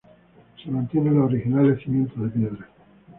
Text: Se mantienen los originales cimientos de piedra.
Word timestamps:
Se 0.63 0.71
mantienen 0.71 1.13
los 1.13 1.29
originales 1.29 1.79
cimientos 1.83 2.19
de 2.23 2.29
piedra. 2.29 2.67